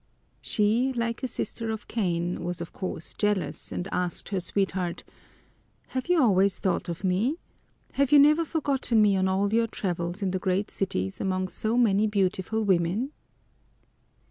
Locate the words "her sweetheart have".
4.29-6.07